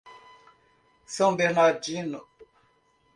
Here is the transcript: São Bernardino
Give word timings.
São 1.05 1.35
Bernardino 1.35 2.25